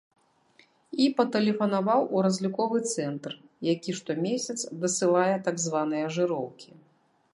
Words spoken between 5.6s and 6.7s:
званыя жыроўкі.